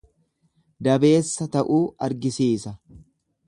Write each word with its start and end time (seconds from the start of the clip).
Dabeessa 0.87 1.47
ta'uu 1.57 1.79
argisiisa. 2.09 2.77